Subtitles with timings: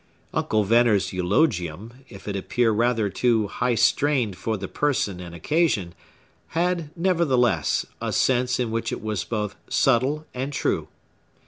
[0.33, 5.93] Uncle Venner's eulogium, if it appear rather too high strained for the person and occasion,
[6.57, 10.87] had, nevertheless, a sense in which it was both subtile and true.